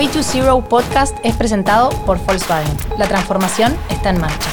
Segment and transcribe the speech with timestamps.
[0.00, 2.74] Way to Zero podcast es presentado por Volkswagen.
[2.98, 4.48] La transformación está en marcha.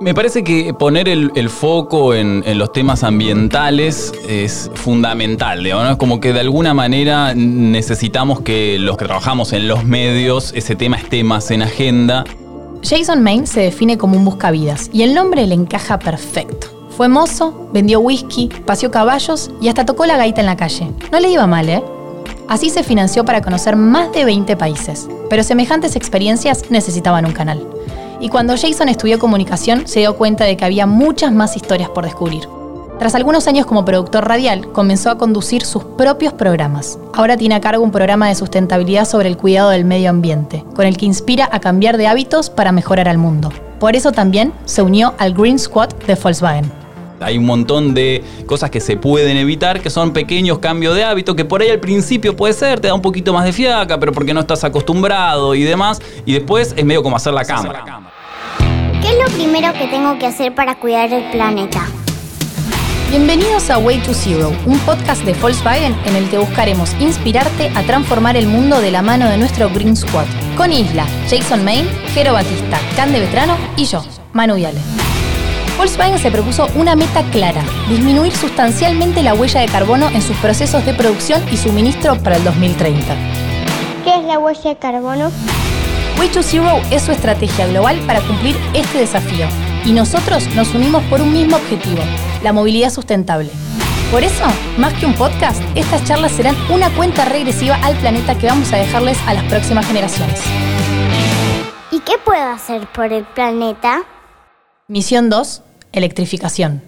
[0.00, 5.90] Me parece que poner el, foco en, los temas ambientales es fundamental, ¿no?
[5.90, 10.76] Es como que de alguna manera necesitamos que los que trabajamos en los medios, ese
[10.76, 12.24] tema esté más en agenda.
[12.82, 16.73] Jason Main se define como un buscavidas y el nombre le encaja perfecto.
[16.96, 20.92] Fue mozo, vendió whisky, paseó caballos y hasta tocó la gaita en la calle.
[21.10, 21.82] No le iba mal, ¿eh?
[22.48, 27.66] Así se financió para conocer más de 20 países, pero semejantes experiencias necesitaban un canal.
[28.20, 32.04] Y cuando Jason estudió comunicación, se dio cuenta de que había muchas más historias por
[32.04, 32.48] descubrir.
[33.00, 37.00] Tras algunos años como productor radial, comenzó a conducir sus propios programas.
[37.12, 40.86] Ahora tiene a cargo un programa de sustentabilidad sobre el cuidado del medio ambiente, con
[40.86, 43.50] el que inspira a cambiar de hábitos para mejorar al mundo.
[43.80, 46.83] Por eso también se unió al Green Squad de Volkswagen.
[47.24, 51.34] Hay un montón de cosas que se pueden evitar, que son pequeños cambios de hábito,
[51.34, 54.12] que por ahí al principio puede ser, te da un poquito más de fiaca, pero
[54.12, 57.82] porque no estás acostumbrado y demás, y después es medio como hacer la cámara.
[59.00, 61.86] ¿Qué es lo primero que tengo que hacer para cuidar el planeta?
[63.08, 67.84] Bienvenidos a Way to Zero, un podcast de Volkswagen en el que buscaremos inspirarte a
[67.84, 70.26] transformar el mundo de la mano de nuestro Green Squad.
[70.58, 75.13] Con Isla, Jason Main, Jero Batista, Cande Vetrano y yo, Manu Viale.
[75.76, 80.86] Volkswagen se propuso una meta clara, disminuir sustancialmente la huella de carbono en sus procesos
[80.86, 83.16] de producción y suministro para el 2030.
[84.04, 85.32] ¿Qué es la huella de carbono?
[86.18, 89.46] Way to Zero es su estrategia global para cumplir este desafío.
[89.84, 92.02] Y nosotros nos unimos por un mismo objetivo,
[92.42, 93.50] la movilidad sustentable.
[94.12, 94.44] Por eso,
[94.78, 98.76] más que un podcast, estas charlas serán una cuenta regresiva al planeta que vamos a
[98.76, 100.40] dejarles a las próximas generaciones.
[101.90, 104.04] ¿Y qué puedo hacer por el planeta?
[104.86, 106.82] Misión 2, electrificación.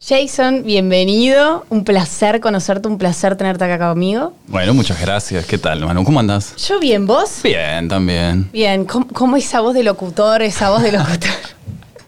[0.00, 1.66] Jason, bienvenido.
[1.70, 4.32] Un placer conocerte, un placer tenerte acá conmigo.
[4.46, 5.44] Bueno, muchas gracias.
[5.46, 6.04] ¿Qué tal, Manu?
[6.04, 6.54] ¿Cómo andás?
[6.68, 7.40] Yo bien, ¿vos?
[7.42, 8.48] Bien, también.
[8.52, 11.30] Bien, ¿cómo, esa voz de locutor, esa voz de locutor?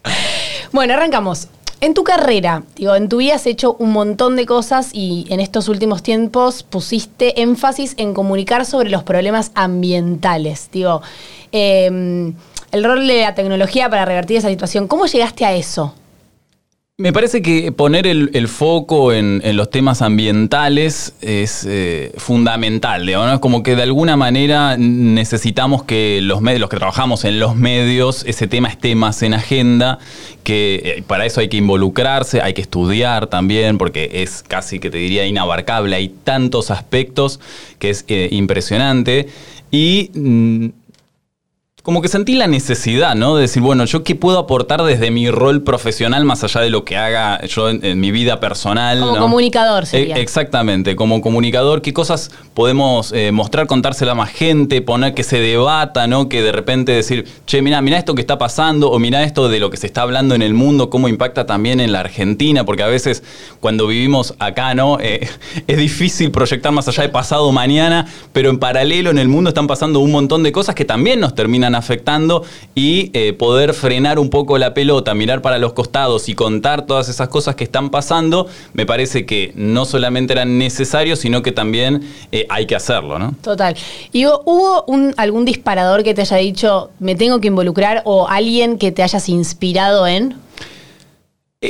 [0.73, 1.49] bueno, arrancamos.
[1.81, 5.41] En tu carrera, digo, en tu vida has hecho un montón de cosas y en
[5.41, 10.71] estos últimos tiempos pusiste énfasis en comunicar sobre los problemas ambientales.
[10.73, 11.03] Digo,
[11.51, 12.35] em,
[12.75, 14.89] el rol de la tecnología para revertir esa situación.
[14.89, 15.95] ¿Cómo llegaste a eso?
[16.97, 23.33] Me parece que poner el, foco en, los temas ambientales es eh, fundamental, ¿no?
[23.33, 27.57] Es como que de alguna manera necesitamos que los medios, los que trabajamos en los
[27.57, 29.99] medios, ese tema esté más en agenda,
[30.45, 34.89] que eh, para eso hay que involucrarse, hay que estudiar también, porque es casi que
[34.89, 37.41] te diría inabarcable, hay tantos aspectos
[37.81, 39.29] que es eh, impresionante.
[39.73, 40.69] Y mm,
[41.85, 43.37] como que sentí la necesidad, ¿no?
[43.37, 46.83] De decir, bueno, yo qué puedo aportar desde mi rol profesional más allá de lo
[46.83, 49.01] que haga yo en, mi vida personal.
[49.01, 50.17] Como comunicador, sería.
[50.17, 55.41] exactamente, como comunicador, qué cosas podemos eh, mostrar, contársela a más gente, poner que se
[55.41, 56.31] debata, ¿no?
[56.31, 59.61] Que de repente decir, che, mira, mira esto que está pasando, o mira esto de
[59.61, 62.83] lo que se está hablando en el mundo, cómo impacta también en la Argentina, porque
[62.83, 63.23] a veces
[63.61, 64.99] cuando vivimos acá, ¿no?
[65.07, 65.29] Eh,
[65.67, 69.67] es difícil proyectar más allá de pasado mañana, pero en paralelo en el mundo están
[69.67, 74.31] pasando un montón de cosas que también nos terminan afectando y eh, poder frenar un
[74.31, 78.47] poco la pelota, mirar para los costados y contar todas esas cosas que están pasando,
[78.73, 83.35] me parece que no solamente eran necesarios, sino que también eh, hay que hacerlo, ¿no?
[83.43, 83.77] Total.
[84.13, 84.85] ¿Y hubo
[85.17, 89.29] algún disparador que te haya dicho, me tengo que involucrar o alguien que te hayas
[89.29, 90.44] inspirado en?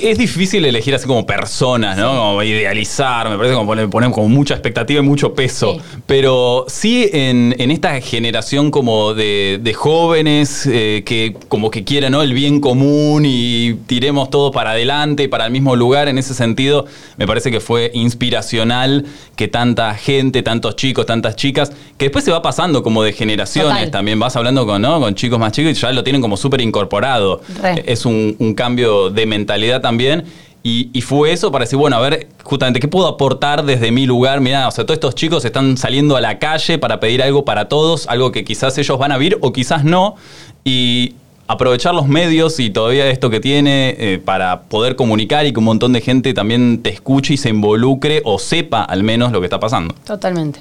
[0.02, 2.16] Es difícil elegir así como personas, ¿no?
[2.16, 5.76] Como idealizar, me parece como poner, como mucha expectativa y mucho peso.
[6.06, 12.22] Pero sí en, esta generación como de, jóvenes eh, que como que quieren ¿no?
[12.22, 16.86] el bien común y tiremos todo para adelante, para el mismo lugar, en ese sentido
[17.16, 19.06] me parece que fue inspiracional
[19.36, 23.90] que tanta gente, tantos chicos, tantas chicas, que después se va pasando como de generaciones,
[23.90, 25.00] también vas hablando con, ¿no?
[25.00, 27.40] con chicos más chicos y ya lo tienen como súper incorporado.
[27.84, 30.24] Es un, un cambio de mentalidad también.
[30.66, 34.40] Y, fue eso para decir, bueno, a ver, justamente, ¿qué puedo aportar desde mi lugar?
[34.40, 37.68] Mira, o sea, todos estos chicos están saliendo a la calle para pedir algo para
[37.68, 40.16] todos, algo que quizás ellos van a vivir o quizás no.
[40.64, 41.16] Y
[41.46, 45.66] aprovechar los medios y todavía esto que tiene eh, para poder comunicar y que un
[45.66, 49.46] montón de gente también te escuche y se involucre o sepa al menos lo que
[49.46, 49.94] está pasando.
[50.06, 50.60] Totalmente.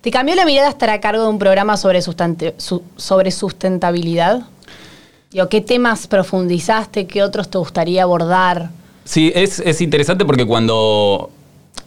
[0.00, 4.42] ¿Te cambió la mirada estar a cargo de un programa sobre, sobre sustentabilidad?
[5.48, 7.06] ¿Qué temas profundizaste?
[7.06, 8.70] ¿Qué otros te gustaría abordar?
[9.04, 11.30] Sí, es, interesante porque cuando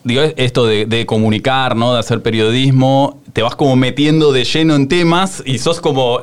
[0.05, 1.93] digo esto de, comunicar, ¿no?
[1.93, 6.21] de hacer periodismo, te vas como metiendo de lleno en temas y sos como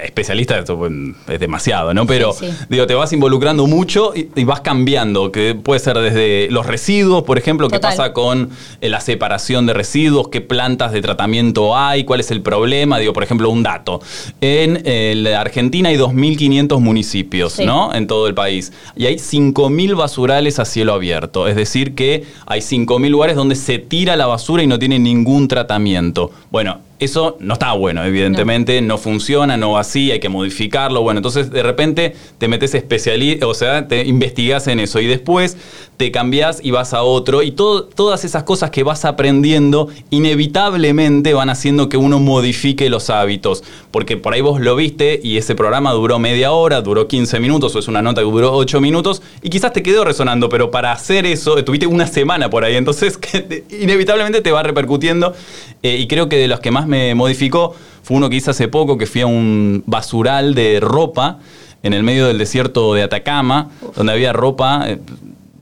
[0.00, 0.88] especialista, esto
[1.28, 2.06] es demasiado, ¿no?
[2.06, 2.34] Pero
[2.68, 7.36] digo, te vas involucrando mucho y, vas cambiando, que puede ser desde los residuos, por
[7.36, 8.50] ejemplo, qué pasa con
[8.80, 13.12] eh, la separación de residuos, qué plantas de tratamiento hay, cuál es el problema, digo,
[13.12, 14.00] por ejemplo, un dato.
[14.40, 17.92] En eh, Argentina hay 2.500 municipios, ¿no?
[17.92, 18.72] En todo el país.
[18.94, 23.78] Y hay 5.000 basurales a cielo abierto, es decir, que hay 5.000 lugares donde se
[23.78, 26.30] tira la basura y no tiene ningún tratamiento.
[26.52, 28.98] Bueno, eso no está bueno, evidentemente, no.
[28.98, 31.02] funciona, no va así, hay que modificarlo.
[31.02, 35.56] Bueno, entonces de repente te metes especialista, o sea, te investigas en eso y después
[35.96, 41.50] te cambias y vas a otro y todas esas cosas que vas aprendiendo inevitablemente van
[41.50, 45.92] haciendo que uno modifique los hábitos, porque por ahí vos lo viste y ese programa
[45.92, 49.50] duró media hora, duró 15 minutos o es una nota que duró 8 minutos y
[49.50, 53.18] quizás te quedó resonando, pero para hacer eso estuviste una semana por ahí, entonces
[53.70, 55.34] inevitablemente te va repercutiendo
[55.82, 58.68] eh, y creo que de los que más me modificó fue uno que hice hace
[58.68, 61.38] poco, que fui a un basural de ropa
[61.82, 64.98] en el medio del desierto de Atacama, donde había ropa, eh,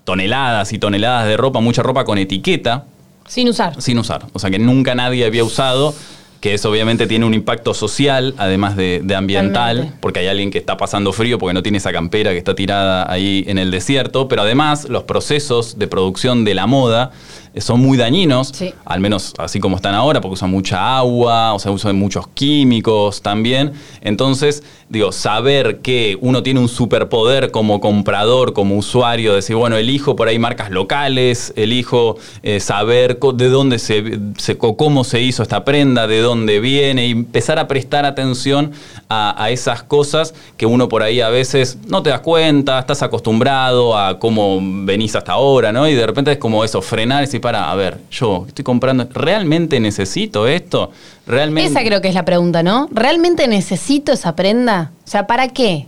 [0.04, 2.84] toneladas y toneladas de ropa, mucha ropa con etiqueta.
[3.26, 3.80] Sin usar.
[3.80, 4.26] Sin usar.
[4.32, 5.94] O sea que nunca nadie había usado
[6.40, 10.78] que eso obviamente tiene un impacto social, además de, ambiental, porque hay alguien que está
[10.78, 14.42] pasando frío porque no tiene esa campera que está tirada ahí en el desierto, pero
[14.42, 17.10] además los procesos de producción de la moda
[17.56, 18.52] son muy dañinos,
[18.84, 23.22] al menos así como están ahora, porque usan mucha agua, o sea, usan muchos químicos
[23.22, 23.72] también.
[24.02, 30.16] Entonces, digo, saber que uno tiene un superpoder como comprador, como usuario, decir, bueno, elijo
[30.16, 35.64] por ahí marcas locales, elijo eh, saber de dónde se, se, cómo se hizo esta
[35.64, 38.72] prenda, de dónde viene, y empezar a prestar atención
[39.08, 43.02] a, a esas cosas que uno por ahí a veces no te das cuenta, estás
[43.02, 45.88] acostumbrado a cómo venís hasta ahora, ¿no?
[45.88, 49.80] Y de repente es como eso, frenar y para, a ver, yo estoy comprando, ¿realmente
[49.80, 50.90] necesito esto?
[51.26, 51.70] ¿Realmente?
[51.70, 52.88] Esa creo que es la pregunta, ¿no?
[52.92, 54.92] ¿Realmente necesito esa prenda?
[55.04, 55.86] O sea, ¿para qué?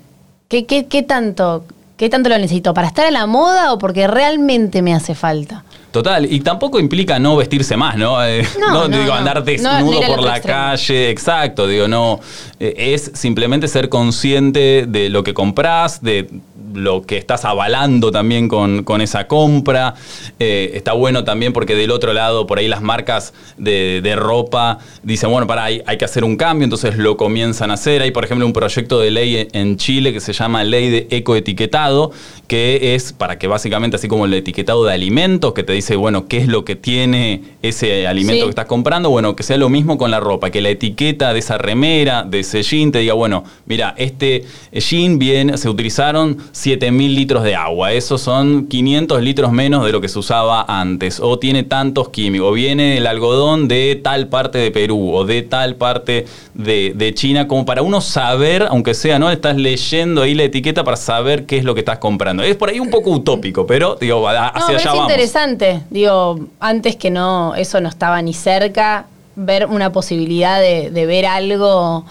[0.49, 1.65] ¿Qué, qué, qué tanto?
[1.97, 2.75] ¿Qué tanto lo necesito?
[2.75, 5.65] ¿Para estar a la moda o porque realmente me hace falta?
[5.93, 8.25] Total, y tampoco implica no vestirse más, ¿no?
[8.25, 12.19] Eh, no, digo, andar desnudo por la calle, exacto, digo, no.
[12.59, 16.31] Eh, es simplemente ser consciente de lo que compras, de
[16.75, 19.95] lo que estás avalando también con, esa compra.
[20.39, 25.31] Eh, está bueno también porque del otro lado, por ahí las marcas de, ropa dicen,
[25.31, 28.03] bueno, para, hay, hay, que hacer un cambio, entonces lo comienzan a hacer.
[28.03, 32.13] Hay, por ejemplo, un proyecto de ley en Chile que se llama Ley de Ecoetiquetado,
[32.47, 36.27] que es para que básicamente, así como el etiquetado de alimentos, que te dice, bueno,
[36.29, 39.99] qué es lo que tiene ese alimento que estás comprando, bueno, que sea lo mismo
[39.99, 43.45] con la ropa, que la etiqueta de esa remera, de ese jean, te diga, bueno,
[43.67, 49.85] mira, este jean bien, se utilizaron 7000 litros de agua, esos son 500 litros menos
[49.85, 54.01] de lo que se usaba antes, o tiene tantos químicos, o viene el algodón de
[54.03, 58.63] tal parte de Perú, o de tal parte de, de China, como para uno saber,
[58.71, 59.31] aunque sea, ¿no?
[59.31, 62.45] Estás leyendo ahí la etiqueta para saber qué es lo que estás comprando.
[62.45, 65.81] Es por ahí un poco utópico, pero digo, hacia allá es interesante.
[65.91, 72.05] Digo, antes que no, eso no estaba ni cerca, ver una posibilidad de, ver algo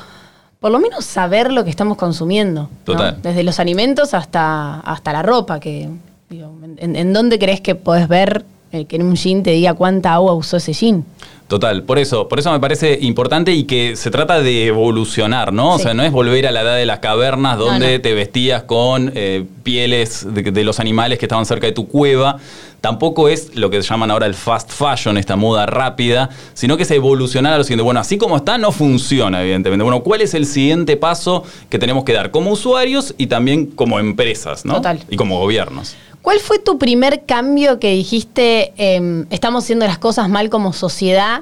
[0.61, 2.69] por lo menos saber lo que estamos consumiendo.
[2.83, 3.17] Total.
[3.23, 5.89] Desde los alimentos hasta, hasta la ropa, que
[6.29, 10.13] digo, ¿en, dónde crees que podés ver eh, que en un jean te diga cuánta
[10.13, 11.03] agua usó ese jean?
[11.51, 15.73] Total, por eso, por eso me parece importante y que se trata de evolucionar, ¿no?
[15.73, 19.11] O sea, no es volver a la edad de las cavernas donde te vestías con
[19.15, 22.37] eh, pieles de, los animales que estaban cerca de tu cueva.
[22.79, 26.83] Tampoco es lo que se llaman ahora el fast fashion, esta moda rápida, sino que
[26.83, 27.83] es evolucionar a lo siguiente.
[27.83, 29.83] Bueno, así como está, no funciona, evidentemente.
[29.83, 33.99] Bueno, ¿cuál es el siguiente paso que tenemos que dar como usuarios y también como
[33.99, 34.75] empresas, ¿no?
[34.75, 35.03] Total.
[35.09, 35.97] Y como gobiernos.
[36.21, 41.41] ¿Cuál fue tu primer cambio que dijiste, em, estamos haciendo las cosas mal como sociedad?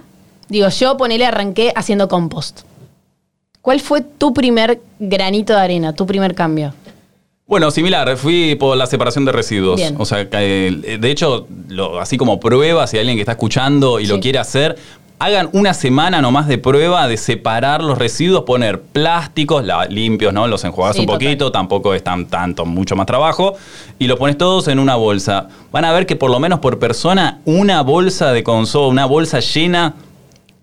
[0.50, 2.62] Digo, yo ponele, arranqué haciendo compost.
[3.62, 6.74] ¿Cuál fue tu primer granito de arena, tu primer cambio?
[7.46, 9.82] Bueno, similar, fui por la separación de residuos.
[9.98, 11.48] O sea, eh, de hecho,
[12.00, 14.76] así como prueba, si hay alguien que está escuchando y lo quiere hacer,
[15.20, 20.48] hagan una semana nomás de prueba de separar los residuos, poner plásticos limpios, ¿no?
[20.48, 23.56] Los enjuagas un poquito, tampoco es tan, tanto, mucho más trabajo,
[23.98, 25.50] y los pones todos en una bolsa.
[25.72, 29.40] Van a ver que por lo menos por persona, una bolsa de consumo, una bolsa
[29.40, 29.96] llena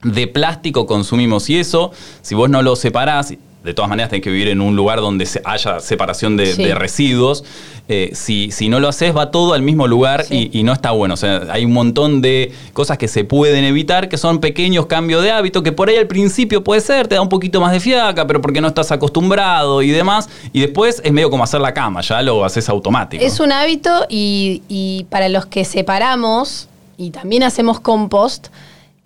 [0.02, 1.48] de plástico consumimos.
[1.50, 3.34] Y eso, si vos no lo separás,
[3.66, 7.44] de todas maneras tenés que vivir en un lugar donde haya separación de, residuos.
[7.88, 11.14] Eh, si, si, no lo haces, va todo al mismo lugar y, no está bueno.
[11.14, 15.22] O sea, hay un montón de cosas que se pueden evitar, que son pequeños cambios
[15.22, 17.80] de hábito, que por ahí al principio puede ser, te da un poquito más de
[17.80, 20.28] fiaca, pero porque no estás acostumbrado y demás.
[20.52, 23.24] Y después es medio como hacer la cama, ya lo haces automático.
[23.24, 28.48] Es un hábito y, y para los que separamos y también hacemos compost,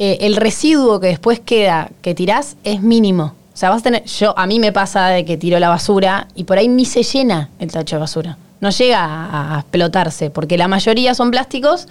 [0.02, 3.34] eh, el residuo que después queda, que tirás, es mínimo.
[3.52, 6.26] O sea, vas a tener, yo, a mí me pasa de que tiro la basura
[6.34, 8.38] y por ahí ni se llena el tacho de basura.
[8.60, 11.86] No llega a, a explotarse, porque la mayoría son plásticos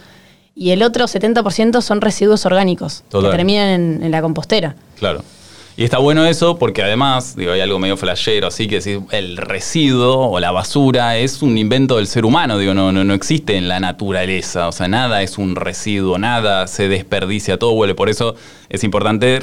[0.55, 3.29] y el otro 70% son residuos orgánicos Total.
[3.29, 4.75] que terminan en, en la compostera.
[4.97, 5.23] Claro.
[5.79, 9.37] Y está bueno eso porque además, digo, hay algo medio flashero, así que decir, el
[9.37, 13.55] residuo o la basura es un invento del ser humano, digo, no, no, no existe
[13.55, 18.09] en la naturaleza, o sea, nada es un residuo, nada se desperdicia, todo vuelve, por
[18.09, 18.35] eso
[18.67, 19.39] es importante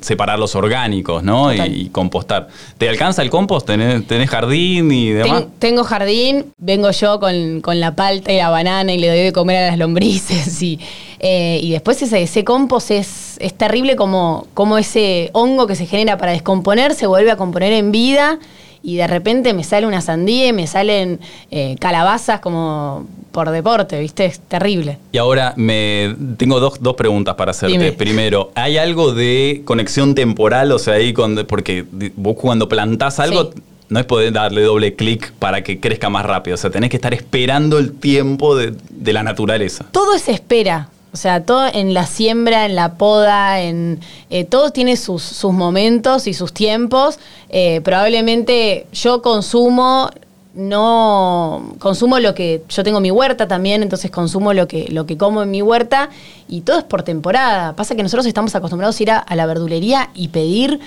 [0.00, 1.52] separar los orgánicos, ¿no?
[1.52, 2.48] Y, compostar.
[2.78, 3.66] ¿Te alcanza el compost?
[3.66, 5.42] ¿Tenés, tenés jardín y demás?
[5.42, 9.20] Ten- tengo jardín, vengo yo con, con la palta y la banana y le doy
[9.20, 10.62] de comer a las lombrices.
[10.62, 10.80] Y,
[11.20, 15.86] eh, y después ese, ese compost es, es terrible como, como ese hongo que se
[15.86, 18.38] genera para descomponer se vuelve a componer en vida
[18.82, 24.00] y de repente me sale una sandía y me salen eh, calabazas como por deporte,
[24.00, 24.24] ¿viste?
[24.24, 24.96] Es terrible.
[25.12, 27.76] Y ahora me tengo dos, dos preguntas para hacerte.
[27.76, 27.92] Dime.
[27.92, 30.72] Primero, ¿hay algo de conexión temporal?
[30.72, 31.84] O sea, ahí con, porque
[32.16, 33.60] vos cuando plantás algo, Sí.
[33.90, 36.54] no es poder darle doble clic para que crezca más rápido.
[36.54, 39.84] O sea, tenés que estar esperando el tiempo de, de la naturaleza.
[39.92, 40.88] todo es espera.
[41.12, 44.00] O sea, todo en la siembra, en la poda, en
[44.30, 47.18] eh, todo tiene sus, sus momentos y sus tiempos.
[47.48, 50.10] Eh, probablemente yo consumo,
[50.54, 52.62] no consumo lo que.
[52.68, 56.10] Yo tengo mi huerta también, entonces consumo lo que, lo que como en mi huerta
[56.48, 57.74] y todo es por temporada.
[57.74, 60.78] Pasa que nosotros estamos acostumbrados a ir a, a la verdulería y pedir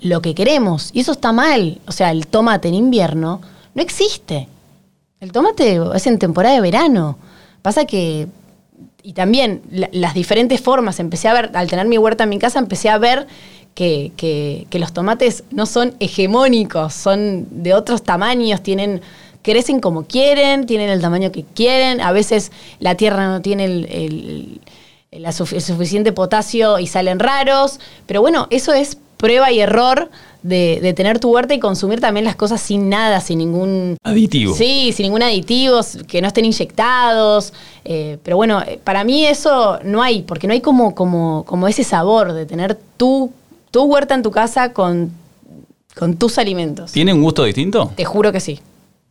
[0.00, 0.90] lo que queremos.
[0.92, 1.80] Y eso está mal.
[1.88, 3.40] O sea, el tomate en invierno
[3.74, 4.48] no existe.
[5.18, 7.16] El tomate es en temporada de verano.
[7.62, 8.28] Pasa que
[9.02, 12.38] y también la- las diferentes formas, empecé a ver, al tener mi huerta en mi
[12.38, 13.26] casa, empecé a ver
[13.74, 19.00] que, que- que los tomates no son hegemónicos, son de otros tamaños, tienen,
[19.42, 23.86] crecen como quieren, tienen el tamaño que quieren, a veces la tierra no tiene el,
[23.90, 24.60] el-
[25.10, 30.10] el- suficiente potasio y salen raros, pero bueno, eso es prueba y error
[30.42, 34.54] de, de tener tu huerta y consumir también las cosas sin nada, sin ningún Aditivo.
[34.54, 37.52] Sí, sin ningún aditivo, que no estén inyectados.
[37.84, 41.68] eh, pero bueno, eh, para mí eso no hay, porque no hay como, como, como
[41.68, 43.32] ese sabor de tener tu,
[43.70, 45.12] tu huerta en tu casa con,
[45.94, 46.90] con tus alimentos.
[46.92, 47.92] ¿Tiene un gusto distinto?
[47.96, 48.60] Te juro que sí.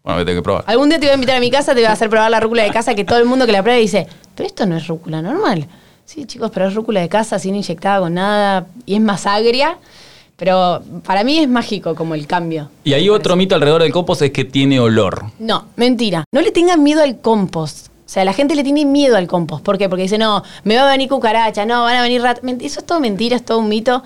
[0.03, 0.63] Bueno, que tengo que probar.
[0.67, 2.39] Algún día te voy a invitar a mi casa, te voy a hacer probar la
[2.39, 4.87] rúcula de casa, que todo el mundo que la prueba dice, pero esto no es
[4.87, 5.67] rúcula normal.
[6.05, 9.77] Sí, chicos, pero es rúcula de casa, sin inyectada con nada, y es más agria.
[10.35, 12.69] Pero para mí es mágico como el cambio.
[12.83, 15.25] Y hay otro mito alrededor del compost es que tiene olor.
[15.37, 16.23] No, mentira.
[16.33, 17.87] No le tengan miedo al compost.
[17.89, 19.63] O sea, la gente le tiene miedo al compost.
[19.63, 19.87] ¿Por qué?
[19.87, 22.43] Porque dice, no, me va a venir cucaracha, no, van a venir ratas.
[22.59, 24.03] Eso es todo mentira, es todo un mito.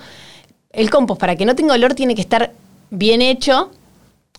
[0.70, 2.52] El compost, para que no tenga olor, tiene que estar
[2.90, 3.70] bien hecho.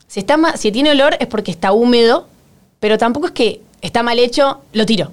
[0.05, 2.27] Si, está ma- si tiene olor es porque está húmedo,
[2.79, 5.11] pero tampoco es que está mal hecho, lo tiro.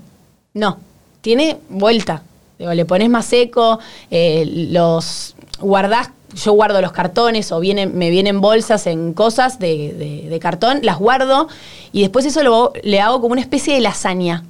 [0.52, 0.78] No,
[1.22, 2.22] tiene vuelta.
[2.58, 3.78] Le pones más seco,
[4.10, 10.28] eh, los guardás, yo guardo los cartones o vienen, me vienen bolsas en cosas de,
[10.28, 11.48] de- cartón, las guardo
[11.92, 14.44] y después eso lo, le hago como una especie de lasaña.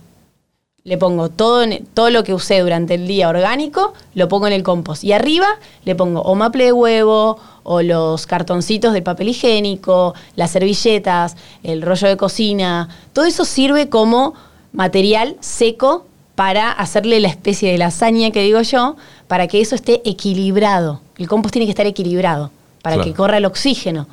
[0.82, 4.62] Le pongo todo, todo lo que usé durante el día orgánico, lo pongo en el
[4.62, 5.02] compost.
[5.02, 5.46] Y arriba
[5.86, 11.80] le pongo o maple de huevo, o los cartoncitos de papel higiénico, las servilletas, el
[11.80, 12.90] rollo de cocina.
[13.14, 14.34] Todo eso sirve como
[14.72, 18.96] material seco para hacerle la especie de lasaña que digo yo,
[19.28, 21.00] para que eso esté equilibrado.
[21.16, 22.50] El compost tiene que estar equilibrado,
[22.82, 23.10] para Claro.
[23.10, 24.06] que corra el oxígeno.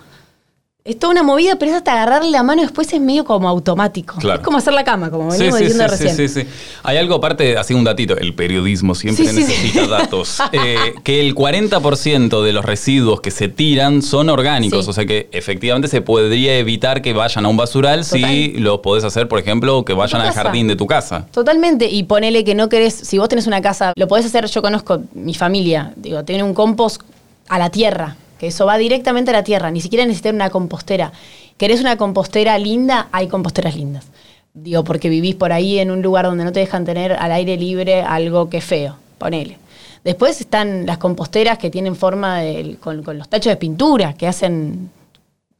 [0.83, 4.15] Es toda una movida, pero es hasta agarrarle la mano después es medio como automático.
[4.17, 4.39] Claro.
[4.39, 6.15] Es como hacer la cama, como venimos sí, diciendo sí, recién.
[6.15, 6.47] sí, sí, sí.
[6.81, 10.39] Hay algo aparte, así un datito, el periodismo siempre necesita datos.
[10.53, 15.29] Eh, que el 40% de los residuos que se tiran son orgánicos, o sea que
[15.31, 18.63] efectivamente se podría evitar que vayan a un basural si Total.
[18.63, 20.43] lo podés hacer, por ejemplo, que vayan al casa.
[20.43, 21.25] jardín de tu casa.
[21.31, 24.61] Totalmente, y ponele que no querés, si vos tenés una casa, lo podés hacer, yo
[24.61, 27.01] conozco mi familia, digo, tiene un compost
[27.47, 31.11] a la tierra, que eso va directamente a la tierra, ni siquiera necesitas una compostera.
[31.57, 33.07] ¿Querés una compostera linda?
[33.11, 34.07] Hay composteras lindas.
[34.55, 37.55] Digo, porque vivís por ahí en un lugar donde no te dejan tener al aire
[37.55, 39.59] libre algo que es feo, ponele.
[40.03, 44.25] Después están las composteras que tienen forma de, con, con los tachos de pintura, que
[44.25, 44.89] hacen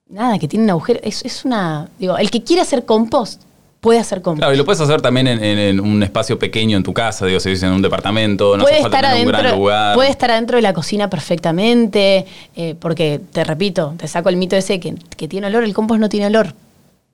[0.10, 1.04] nada, que tienen agujeros.
[1.06, 1.88] Es, es una.
[2.00, 3.44] Digo, el que quiere hacer compost
[3.82, 4.40] puede hacer compost.
[4.40, 7.26] Claro, y lo puedes hacer también en, en- en un espacio pequeño en tu casa,
[7.26, 9.96] digo, si vives en un departamento, no puede hace falta estar tener un gran lugar.
[9.96, 14.56] puede estar adentro de la cocina perfectamente, eh, porque te repito, te saco el mito
[14.56, 16.54] ese que, que tiene olor, el compost no tiene olor.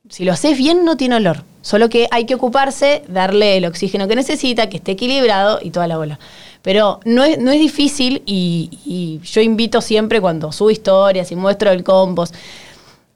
[0.10, 1.44] Si lo haces bien, no tiene olor.
[1.62, 5.88] Solo que hay que ocuparse, darle el oxígeno que necesita, que esté equilibrado y toda
[5.88, 6.18] la bola.
[6.62, 11.36] Pero no es, no es difícil y, y yo invito siempre cuando subo historias y
[11.36, 12.34] muestro el compost.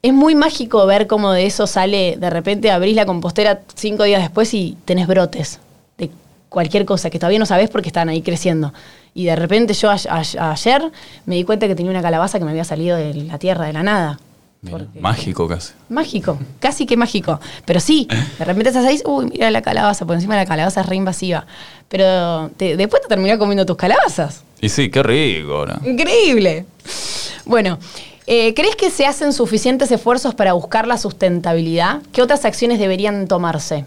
[0.01, 4.21] Es muy mágico ver cómo de eso sale, de repente abrís la compostera cinco días
[4.21, 5.59] después y tenés brotes
[5.97, 6.09] de
[6.49, 8.73] cualquier cosa que todavía no sabes porque están ahí creciendo.
[9.13, 10.91] Y de repente yo a- a- ayer
[11.25, 13.73] me di cuenta que tenía una calabaza que me había salido de la tierra, de
[13.73, 14.19] la nada.
[14.63, 15.73] Mira, Mágico casi.
[15.89, 17.39] Mágico, casi que mágico.
[17.65, 18.07] Pero sí,
[18.39, 21.45] de repente estás ahí, uy, mira la calabaza, por encima la calabaza es re invasiva.
[21.89, 24.43] Pero te- después te terminás comiendo tus calabazas.
[24.61, 25.65] Y sí, qué rico.
[25.65, 25.87] ¿no?
[25.89, 26.65] Increíble.
[27.45, 27.79] Bueno,
[28.27, 32.01] eh, ¿crees que se hacen suficientes esfuerzos para buscar la sustentabilidad?
[32.11, 33.85] ¿Qué otras acciones deberían tomarse?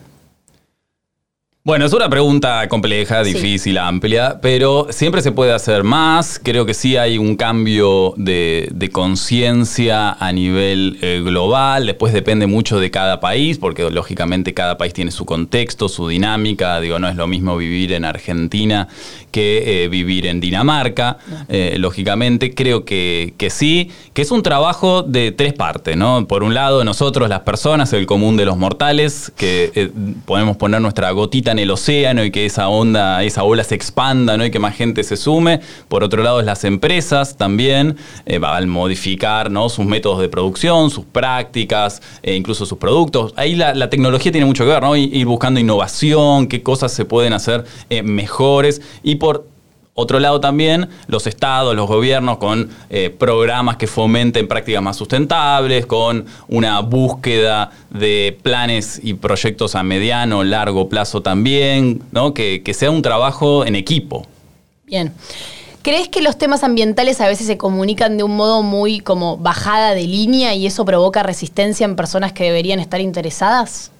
[1.67, 3.33] Bueno, es una pregunta compleja, Sí.
[3.33, 6.39] difícil, amplia, pero siempre se puede hacer más.
[6.39, 11.87] Creo que sí hay un cambio de, de conciencia a nivel eh, global.
[11.87, 16.79] Después depende mucho de cada país, porque lógicamente cada país tiene su contexto, su dinámica.
[16.83, 18.87] Digo, no es lo mismo vivir en Argentina
[19.31, 21.17] que eh, vivir en Dinamarca.
[21.49, 26.29] Eh, lógicamente, creo que, que sí, que es un trabajo de tres partes, ¿no?
[26.29, 29.91] Por un lado, nosotros, las personas, el común de los mortales, que
[30.27, 34.37] podemos poner nuestra gotita en el océano y que esa onda, esa ola se expanda,
[34.37, 34.45] ¿no?
[34.45, 35.61] Y que más gente se sume.
[35.89, 37.97] Por otro lado, las empresas también,
[38.27, 39.69] eh, al modificar ¿no?
[39.69, 43.33] sus métodos de producción, sus prácticas, e incluso sus productos.
[43.37, 44.97] Ahí la, tecnología tiene mucho que ver, ¿no?
[44.97, 48.83] Ir buscando innovación, qué cosas se pueden hacer eh, mejores.
[49.03, 49.54] Y por
[49.95, 55.87] otro lado también, los estados, los gobiernos con eh, programas que fomenten prácticas más sustentables,
[55.87, 62.35] con una búsqueda de planes y proyectos a mediano, largo plazo también, ¿no?
[62.35, 64.27] que, que sea un trabajo en equipo.
[64.85, 65.13] Bien.
[65.83, 69.95] ¿Crees que los temas ambientales a veces se comunican de un modo muy como bajada
[69.95, 73.93] de línea y eso provoca resistencia en personas que deberían estar interesadas?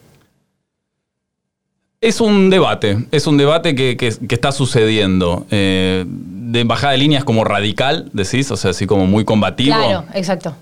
[2.07, 5.47] Es un debate, es un debate que, que- que está sucediendo.
[5.51, 9.75] Eh, de bajada de líneas como radical, decís, o sea, así como muy combativo.
[9.75, 10.55] Claro, exacto.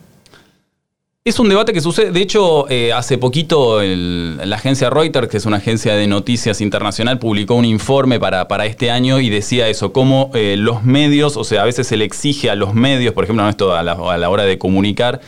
[1.25, 5.37] Es un debate que sucede, de hecho, eh, hace poquito el- la agencia Reuters, que
[5.37, 9.69] es una agencia de noticias internacional, publicó un informe para, para este año y decía
[9.69, 13.15] eso, cómo eh, los medios, o sea, a veces se le exige a los medios,
[13.15, 15.21] por ejemplo, esto a la, a la hora de comunicar,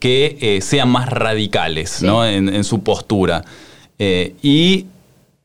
[0.00, 2.26] que eh, sean más radicales ¿no?
[2.26, 3.44] en, en su postura.
[3.98, 4.86] Y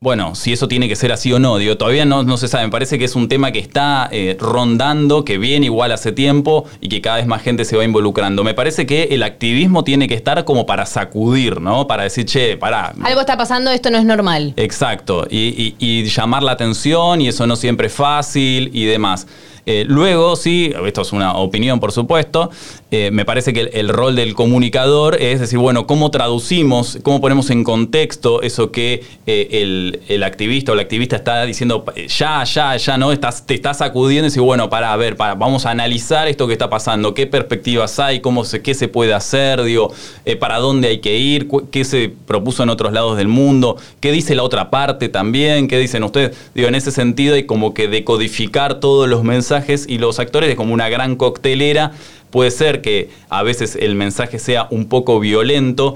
[0.01, 2.65] bueno, si eso tiene que ser así o no, digo, todavía no, no se sabe.
[2.65, 6.65] Me parece que es un tema que está eh, rondando, que viene igual hace tiempo
[6.79, 8.43] y que cada vez más gente se va involucrando.
[8.43, 11.87] Me parece que el activismo tiene que estar como para sacudir, ¿no?
[11.87, 12.93] Para decir, che, pará.
[13.03, 14.53] Algo está pasando, esto no es normal.
[14.57, 19.25] Exacto, y, y- y llamar la atención y eso no siempre es fácil y demás.
[19.67, 22.51] Eh, luego, sí, esto es una opinión por supuesto,
[22.97, 27.49] eh, me parece que el, rol del comunicador es decir, bueno, ¿cómo traducimos, cómo ponemos
[27.49, 32.41] en contexto eso que eh, el, el activista o la activista está diciendo eh, ya,
[32.45, 33.11] ya, ya, ¿no?
[33.11, 36.47] Estás, te estás sacudiendo y decir, bueno, para, a ver, para, vamos a analizar esto
[36.47, 39.91] que está pasando, qué perspectivas hay, cómo se, qué se puede hacer, digo,
[40.39, 44.35] para dónde hay que ir, qué se propuso en otros lados del mundo, qué dice
[44.35, 46.37] la otra parte también, qué dicen ustedes.
[46.53, 50.55] Digo, en ese sentido hay como que decodificar todos los mensajes y los actores es
[50.55, 51.91] como una gran coctelera.
[52.35, 55.95] Puede ser que a veces el mensaje sea un poco violento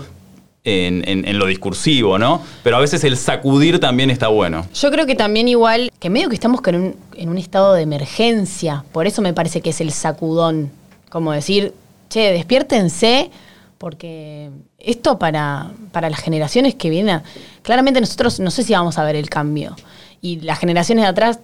[0.63, 2.41] en, lo discursivo, ¿no?
[2.63, 4.65] Pero a veces el sacudir también está bueno.
[4.73, 9.05] Yo creo que también igual, que medio que estamos en un estado de emergencia, por
[9.05, 10.71] eso me parece que es el sacudón,
[11.09, 11.73] como decir,
[12.07, 13.31] che, despiértense,
[13.77, 17.21] porque esto para, para las generaciones que vienen,
[17.63, 19.75] claramente nosotros no sé si vamos a ver el cambio,
[20.21, 21.39] y las generaciones de atrás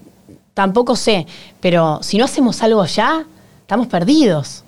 [0.53, 1.27] tampoco sé,
[1.59, 3.25] pero si no hacemos algo ya,
[3.59, 4.61] estamos perdidos.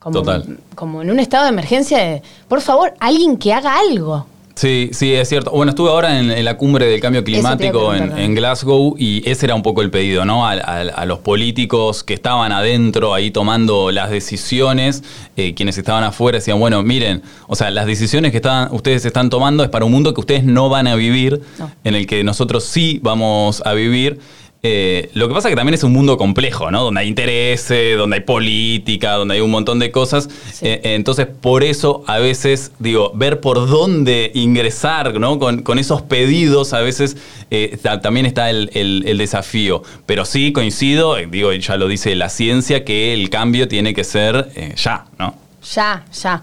[0.00, 0.58] Como, Total.
[0.74, 4.26] Como en un estado de emergencia de, por favor, alguien que haga algo.
[4.56, 5.52] Sí, sí, es cierto.
[5.52, 9.54] Bueno, estuve ahora en, en la cumbre del cambio climático en, Glasgow y ese era
[9.54, 10.46] un poco el pedido, ¿no?
[10.46, 15.02] A, a- a los políticos que estaban adentro ahí tomando las decisiones,
[15.36, 19.30] eh, quienes estaban afuera decían, bueno, miren, o sea, las decisiones que están, ustedes están
[19.30, 21.70] tomando es para un mundo que ustedes no van a vivir, No.
[21.84, 24.18] en el que nosotros sí vamos a vivir.
[24.62, 26.84] Eh, lo que pasa es que también es un mundo complejo, ¿no?
[26.84, 30.28] Donde hay intereses, donde hay política, donde hay un montón de cosas.
[30.52, 30.66] Sí.
[30.66, 35.38] Eh, entonces, por eso, a veces, digo, ver por dónde ingresar, ¿no?
[35.38, 37.16] Con, con esos pedidos, a veces
[37.50, 39.82] eh, ta- también está el, el- el desafío.
[40.04, 44.04] Pero sí coincido, eh, digo, ya lo dice la ciencia, que el cambio tiene que
[44.04, 45.34] ser eh, ya, ¿no?
[45.74, 46.42] Ya, ya.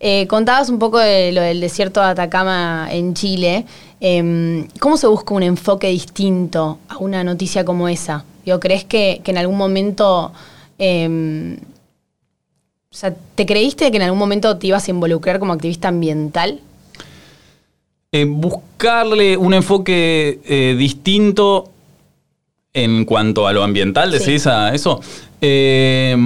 [0.00, 3.64] Eh, contabas un poco de lo del desierto de Atacama en Chile.
[4.00, 8.24] Em, ¿Cómo se busca un enfoque distinto a una noticia como esa?
[8.44, 10.32] Digo, ¿Crees que, que en algún momento...
[10.78, 11.56] em,
[12.90, 16.60] o sea, ¿te creíste que en algún momento te ibas a involucrar como activista ambiental?
[18.12, 21.70] Eh, buscarle un enfoque eh, distinto
[22.72, 23.62] en cuanto a lo
[24.18, 24.24] Sí.
[24.24, 25.00] decís a eso.
[25.40, 26.16] Eh,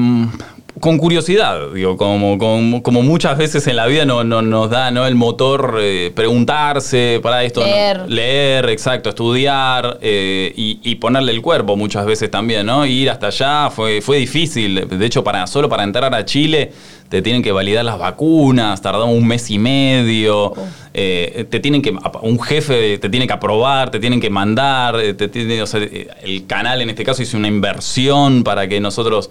[0.83, 2.37] con curiosidad, digo, como,
[2.83, 5.07] como, muchas veces en la vida no, nos da ¿no?
[5.07, 7.63] el motor eh, preguntarse para esto.
[7.63, 8.11] Leer.
[8.11, 12.85] leer, exacto, estudiar eh, y, ponerle el cuerpo muchas veces también, ¿no?
[12.85, 14.89] Ir hasta allá fue, fue difícil.
[14.89, 16.73] De hecho, para, solo para entrar a Chile
[17.13, 20.57] te tienen que validar las vacunas, tardó un mes y medio, oh.
[20.95, 25.15] eh, te tienen que, un jefe te tiene que aprobar, te tienen que mandar, eh,
[25.21, 29.29] eh, el canal en este caso hizo una inversión para que nosotros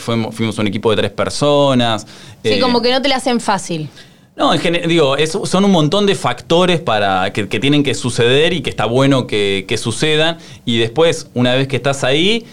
[0.00, 2.04] fuimos, fuimos un equipo de tres personas.
[2.42, 3.88] Sí, como que no te la hacen fácil.
[4.34, 8.70] No, en digo, son un montón de factores para que, tienen que suceder y que
[8.70, 10.38] está bueno que, que sucedan.
[10.64, 12.44] Y después, una vez que estás ahí,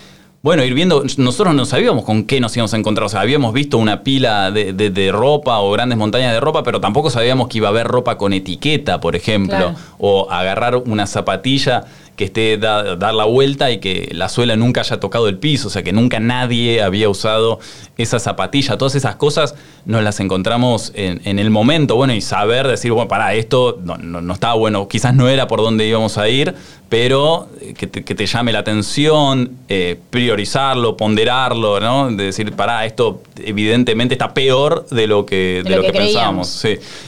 [0.43, 3.05] bueno, ir viendo, nosotros no sabíamos con qué nos íbamos a encontrar.
[3.05, 7.11] O sea, habíamos visto una pila de, ropa o grandes montañas de ropa, pero tampoco
[7.11, 9.75] sabíamos que iba a haber ropa con etiqueta, por ejemplo.
[9.99, 14.99] O agarrar una zapatilla que esté dar la vuelta y que la suela nunca haya
[14.99, 17.59] tocado el piso, o sea que nunca nadie había usado
[17.97, 18.77] esa zapatilla.
[18.77, 23.33] Todas esas cosas nos las encontramos en, el momento, bueno, y saber decir, bueno, para
[23.33, 26.53] esto no, no, estaba bueno, quizás no era por donde íbamos a ir,
[26.89, 32.11] pero eh, que te, llame la atención, eh, priorizarlo, ponderarlo, ¿no?
[32.11, 36.65] De decir, para esto evidentemente está peor de lo que, de, lo, que, pensábamos.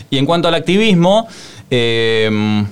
[0.09, 1.27] Y en cuanto al activismo,
[1.69, 2.65] eh,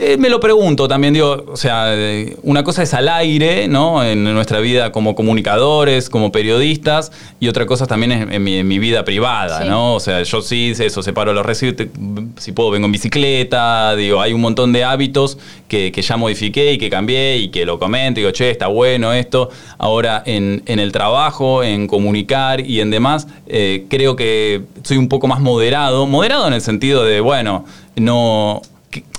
[0.00, 4.04] eh, me lo pregunto también, digo, o sea, eh, una cosa es al aire, ¿no?
[4.04, 9.04] En nuestra vida como comunicadores, como periodistas, y otra cosa también es en mi, vida
[9.04, 9.94] privada, ¿no?
[9.94, 11.88] O sea, yo sí, eso, separo los residuos,
[12.36, 16.78] si puedo vengo en bicicleta, digo, hay un montón de hábitos que, ya modifiqué y
[16.78, 19.50] que cambié y que lo comento, digo, che, está bueno esto.
[19.78, 25.26] Ahora, en, el trabajo, en comunicar y en demás, eh, creo que soy un poco
[25.26, 27.64] más moderado, moderado en el sentido de, bueno,
[27.96, 28.62] no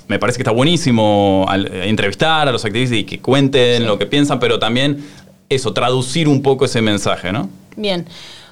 [0.09, 4.07] me parece que está buenísimo eh, entrevistar a los activistas y que cuenten lo que
[4.07, 5.05] piensan, pero también
[5.47, 7.49] eso, traducir un poco ese mensaje, ¿no?
[7.77, 8.05] Bien.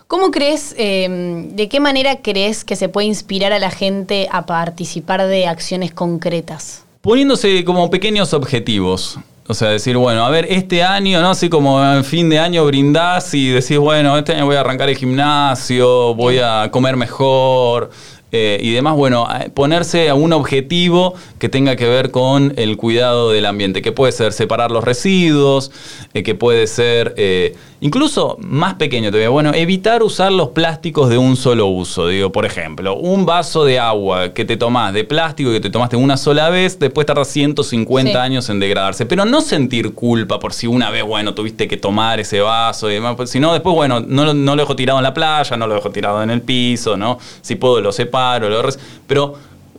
[0.08, 4.46] ¿Cómo crees, em, de qué manera crees que se puede inspirar a la gente a
[4.46, 6.86] participar de acciones concretas?
[7.02, 9.20] Poniéndose como pequeños objetivos.
[9.50, 11.32] O sea, decir, bueno, a ver, este año, ¿no?
[11.32, 14.90] Así como en fin de año brindás y decís, bueno, este año voy a arrancar
[14.90, 17.90] el gimnasio, voy a comer mejor,
[18.32, 23.32] eh, y demás, bueno, ponerse a un objetivo que tenga que ver con el cuidado
[23.32, 25.72] del ambiente, que puede ser separar los residuos,
[26.14, 31.20] eh, que puede ser eh, Incluso más pequeño todavía, bueno, evitar usar los plásticos de
[31.20, 32.08] un solo uso.
[32.08, 35.96] Digo, por ejemplo, un vaso de agua que te tomás de plástico que te tomaste
[35.96, 39.06] una sola vez, después tarda 150 años en degradarse.
[39.06, 42.96] Pero no sentir culpa por si una vez, bueno, tuviste que tomar ese vaso y
[42.96, 43.16] demás.
[43.16, 45.92] Pues, sino después, bueno, no, no, lo dejo tirado en la playa, no lo dejo
[45.92, 47.20] tirado en el piso, ¿no?
[47.42, 48.70] Si puedo lo separo, lo...
[49.08, 49.36] Pero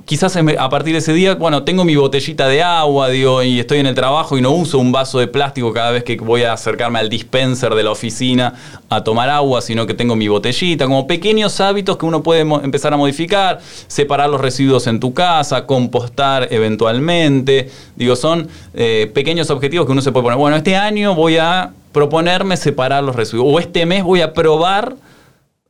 [0.09, 3.81] quizás a partir de ese día, bueno, tengo mi botellita de agua, digo, y estoy
[3.81, 6.55] en el trabajo y no uso un vaso de plástico cada vez que voy a
[6.55, 8.55] acercarme al dispenser de la oficina
[8.89, 12.95] a tomar agua, sino que tengo mi botellita, como pequeños hábitos que uno puede empezar
[12.95, 19.85] a modificar, separar los residuos en tu casa, compostar eventualmente, digo, son eh, pequeños objetivos
[19.85, 23.59] que uno se puede poner, bueno, este año voy a proponerme separar los residuos, o
[23.59, 24.97] este mes voy a probar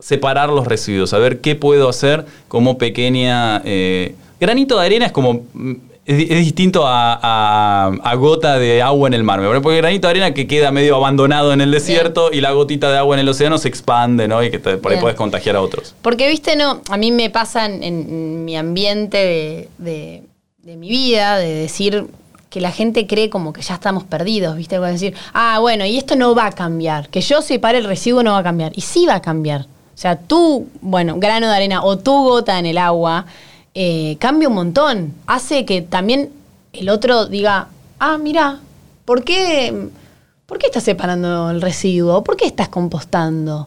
[0.01, 3.63] separar los residuos, a ver qué puedo hacer como pequeña...
[3.65, 5.43] Eh, Granito de arena es como.
[6.07, 9.41] Es, distinto a, gota de agua en el mar.
[9.63, 12.97] Porque granito de arena que queda medio abandonado en el desierto y la gotita de
[12.97, 14.43] agua en el océano se expande, ¿no?
[14.43, 15.95] Y que por ahí puedes contagiar a otros.
[16.01, 20.23] Porque, viste, no, a mí me pasa en, mi ambiente de,
[20.65, 22.07] mi vida, de decir
[22.49, 24.79] que la gente cree como que ya estamos perdidos, ¿viste?
[24.79, 27.11] decir, ah, bueno, y esto no va a cambiar.
[27.11, 28.73] Que yo separe el residuo no va a cambiar.
[28.75, 29.67] Y sí va a cambiar.
[29.99, 33.27] O sea, tú, bueno, grano de arena o tu gota en el agua
[33.75, 35.13] eh, cambia un montón.
[35.27, 36.31] Hace que también
[36.73, 37.67] el otro diga,
[37.99, 38.61] ah, mira,
[39.05, 39.89] ¿por qué,
[40.47, 42.23] ¿por qué estás separando el residuo?
[42.23, 43.67] ¿Por qué estás compostando?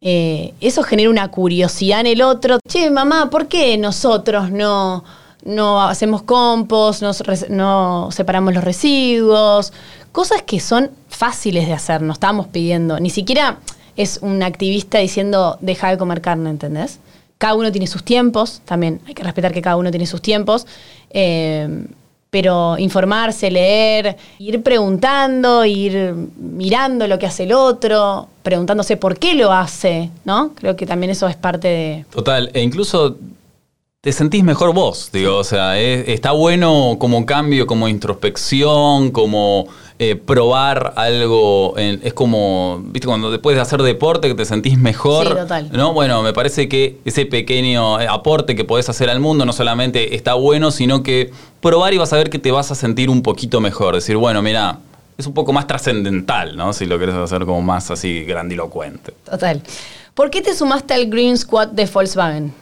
[0.00, 2.58] Eh, eso genera una curiosidad en el otro.
[2.66, 5.04] Che, mamá, ¿por qué nosotros no,
[5.44, 7.02] no hacemos compost,
[7.50, 9.74] no, separamos los residuos?
[10.10, 12.98] Cosas que son fáciles de hacer, no estamos pidiendo.
[12.98, 13.58] Ni siquiera
[13.96, 16.98] es un activista diciendo deja de comer carne, ¿entendés?
[17.38, 20.66] Cada uno tiene sus tiempos, también hay que respetar que cada uno tiene sus tiempos.
[21.10, 21.86] Eh,
[22.30, 29.34] pero informarse, leer, ir preguntando, ir mirando lo que hace el otro, preguntándose por qué
[29.34, 30.52] lo hace, ¿no?
[30.54, 32.04] Creo que también eso es parte de...
[32.10, 33.16] Total, e incluso
[34.00, 39.66] te sentís mejor vos, digo, o sea, está bueno como cambio, como introspección, como
[39.98, 45.28] eh, probar algo, es como, viste, cuando después de hacer deporte que te sentís mejor.
[45.28, 45.70] Sí, total.
[45.72, 45.92] ¿no?
[45.92, 50.14] Bueno, me parece que ese pequeño eh, aporte que podés hacer al mundo no solamente
[50.14, 53.20] está bueno, sino que probar y vas a ver que te vas a sentir un
[53.20, 53.96] poquito mejor.
[53.96, 54.78] Decir, bueno, mira,
[55.18, 56.72] es un poco más trascendental, ¿no?
[56.72, 59.12] Si lo querés hacer como más así grandilocuente.
[59.30, 59.62] Total.
[60.14, 62.54] ¿Por qué te sumaste al Green Squad de Volkswagen?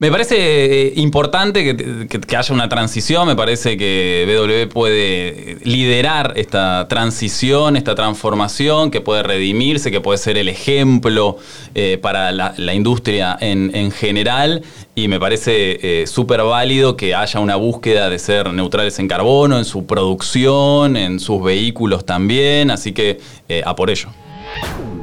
[0.00, 1.76] Me parece eh, importante
[2.08, 9.02] que, haya una transición, me parece que BW puede liderar esta transición, esta transformación, que
[9.02, 11.36] puede redimirse, que puede ser el ejemplo
[11.74, 14.62] eh, para la, industria en, general.
[14.94, 19.58] Y me parece eh, súper válido que haya una búsqueda de ser neutrales en carbono,
[19.58, 23.20] en su producción, en sus vehículos también, así que
[23.66, 24.08] a por ello.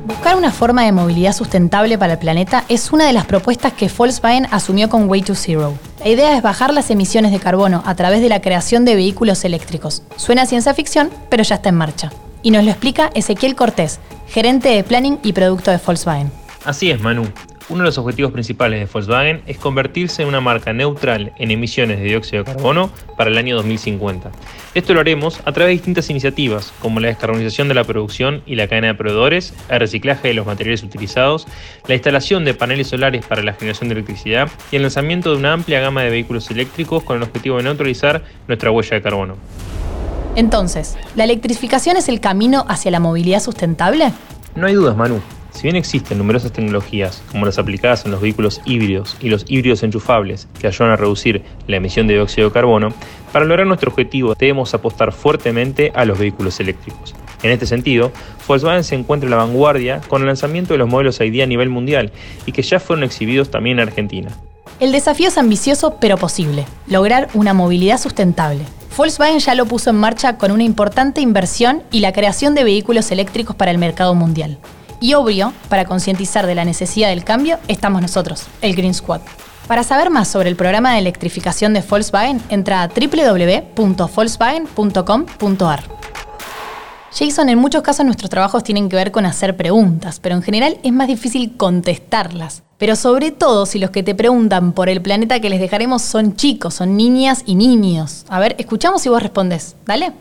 [0.08, 3.90] Buscar una forma de movilidad sustentable para el planeta es una de las propuestas que
[3.90, 5.74] Volkswagen asumió con Way to Zero.
[6.00, 9.44] La idea es bajar las emisiones de carbono a través de la creación de vehículos
[9.44, 10.04] eléctricos.
[10.16, 12.14] Suena ciencia ficción, pero ya está en marcha.
[12.42, 16.32] Y nos lo explica Ezequiel Cortés, gerente de Planning y Producto de Volkswagen.
[16.64, 17.26] Así es, Manu.
[17.70, 22.00] Uno de los objetivos principales de Volkswagen es convertirse en una marca neutral en emisiones
[22.00, 24.32] de dióxido de carbono para el año 2050.
[24.74, 28.56] Esto lo haremos a través de distintas iniciativas, como la descarbonización de la producción y
[28.56, 31.46] la cadena de proveedores, el reciclaje de los materiales utilizados,
[31.88, 35.52] la instalación de paneles solares para la generación de electricidad y el lanzamiento de una
[35.52, 39.36] amplia gama de vehículos eléctricos con el objetivo de neutralizar nuestra huella de carbono.
[40.38, 44.14] Entonces, ¿la electrificación es el camino hacia la movilidad sustentable?
[44.56, 45.20] No hay dudas, Manu.
[45.58, 49.82] Si bien existen numerosas tecnologías, como las aplicadas en los vehículos híbridos y los híbridos
[49.82, 52.94] enchufables, que ayudan a reducir la emisión de dióxido de carbono,
[53.34, 57.16] para lograr nuestro objetivo debemos apostar fuertemente a los vehículos eléctricos.
[57.42, 58.12] En este sentido,
[58.48, 61.70] Volkswagen se encuentra en la vanguardia con el lanzamiento de los modelos ID a nivel
[61.70, 62.12] mundial
[62.46, 64.30] y que ya fueron exhibidos también en Argentina.
[64.80, 68.62] El desafío es ambicioso pero posible, lograr una movilidad sustentable.
[68.96, 73.10] Volkswagen ya lo puso en marcha con una importante inversión y la creación de vehículos
[73.10, 74.60] eléctricos para el mercado mundial.
[75.00, 79.22] Y obvio, para concientizar de la necesidad del cambio, estamos nosotros, el Green Squad.
[79.68, 85.84] Para saber más sobre el programa de electrificación de Volkswagen, entra a www.volkswagen.com.ar.
[87.12, 90.78] Jason, en muchos casos nuestros trabajos tienen que ver con hacer preguntas, pero en general
[90.84, 92.62] es más difícil contestarlas.
[92.78, 96.36] Pero sobre todo si los que te preguntan por el planeta que les dejaremos son
[96.36, 98.24] chicos, son niñas y niños.
[98.30, 99.76] A ver, escuchamos y vos respondes.
[99.86, 100.14] Dale.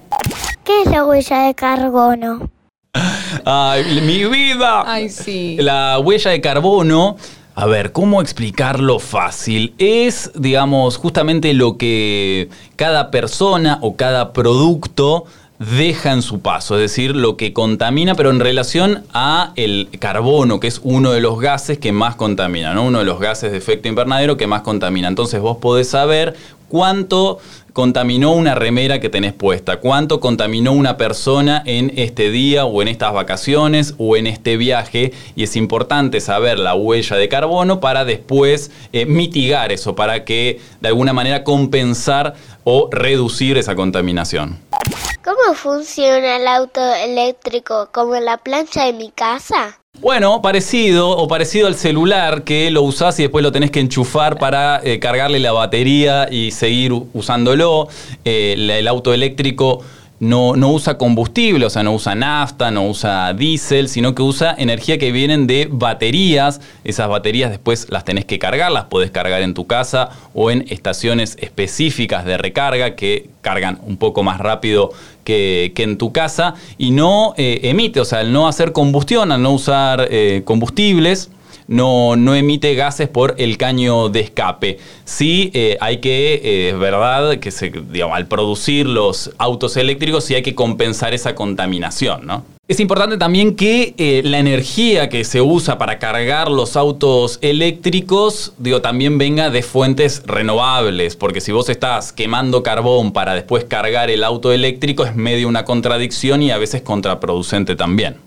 [0.65, 2.56] ¿Qué es la huella de carbono?
[3.45, 4.83] Ay, mi vida.
[4.87, 5.57] Ay, sí.
[5.61, 7.17] La huella de carbono.
[7.55, 9.75] A ver, ¿cómo explicarlo fácil?
[9.79, 15.25] Es, digamos, justamente lo que cada persona o cada producto
[15.59, 20.61] deja en su paso, es decir, lo que contamina, pero en relación a el carbono,
[20.61, 22.85] que es uno de los gases que más contamina, ¿no?
[22.85, 25.09] Uno de los gases de efecto invernadero que más contamina.
[25.09, 26.37] Entonces vos podés saber
[26.69, 27.39] cuánto
[27.73, 32.89] contaminó una remera que tenés puesta, cuánto contaminó una persona en este día o en
[32.89, 38.07] estas vacaciones o en este viaje y es importante saber la huella de carbono para
[38.07, 44.59] después eh, mitigar eso, para que de alguna manera compensar o reducir esa contaminación.
[45.27, 47.89] ¿Cómo funciona el auto eléctrico?
[47.91, 49.81] ¿Como la plancha de mi casa?
[49.99, 54.39] Bueno, parecido o parecido al celular que lo usás y después lo tenés que enchufar
[54.39, 57.89] para eh, cargarle la batería y seguir usándolo.
[58.25, 59.83] Eh, el auto eléctrico
[60.19, 64.99] no, usa combustible, o sea, no usa nafta, no usa diésel, sino que usa energía
[64.99, 66.61] que vienen de baterías.
[66.85, 70.65] Esas baterías después las tenés que cargar, las podés cargar en tu casa o en
[70.69, 74.91] estaciones específicas de recarga que cargan un poco más rápido
[75.25, 79.43] que, en tu casa y no eh, emite, o sea, al no hacer combustión, al
[79.43, 81.31] no usar eh, combustibles,
[81.69, 84.79] no, emite gases por el caño de escape.
[85.05, 87.73] Sí eh, hay que, eh, es verdad, que se,
[88.13, 92.57] al producir los autos eléctricos sí hay que compensar esa contaminación, ¿no?
[92.69, 98.55] Es importante también que eh, la energía que se usa para cargar los autos eléctricos,
[98.59, 104.11] digo, también venga de fuentes renovables, porque si vos estás quemando carbón para después cargar
[104.11, 108.26] el auto eléctrico es medio una contradicción y a veces contraproducente también.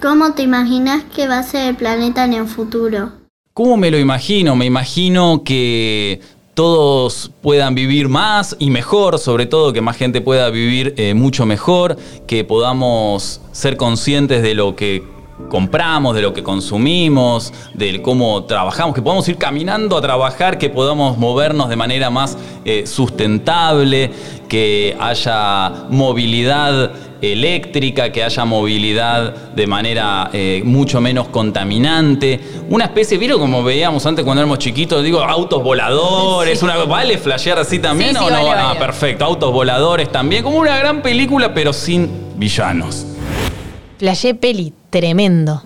[0.00, 3.12] ¿Cómo te imaginas que va a ser el planeta en el futuro?
[3.52, 4.56] ¿Cómo me lo imagino?
[4.56, 6.22] Me imagino que
[6.54, 11.44] todos puedan vivir más y mejor, sobre todo que más gente pueda vivir eh, mucho
[11.44, 15.04] mejor, que podamos ser conscientes de lo que
[15.50, 20.70] compramos, de lo que consumimos, de cómo trabajamos, que podamos ir caminando a trabajar, que
[20.70, 24.10] podamos movernos de manera más eh, sustentable,
[24.48, 32.40] que haya movilidad eléctrica, que haya movilidad de manera eh, mucho menos contaminante.
[32.68, 35.02] Una especie, ¿vieron como veíamos antes cuando éramos chiquitos?
[35.02, 38.52] Digo, autos voladores, una, ¿vale flashear así también o no?
[38.52, 43.06] Ah, perfecto, autos voladores también, como una gran película pero sin villanos.
[43.98, 45.62] Flashé peli, tremendo.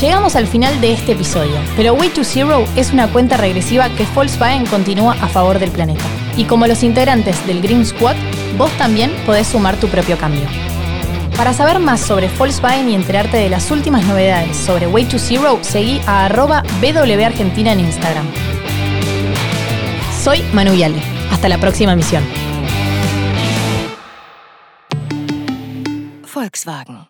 [0.00, 4.06] Llegamos al final de este episodio, pero Way to Zero es una cuenta regresiva que
[4.14, 6.04] Volkswagen continúa a favor del planeta.
[6.38, 8.16] Y como los integrantes del Green Squad,
[8.56, 10.46] vos también podés sumar tu propio cambio.
[11.36, 15.58] Para saber más sobre Volkswagen y enterarte de las últimas novedades sobre Way to Zero,
[15.62, 16.62] seguí a arroba
[17.72, 18.26] en Instagram.
[20.22, 21.00] Soy Manu Viale.
[21.30, 22.22] Hasta la próxima misión.
[26.34, 27.09] Volkswagen.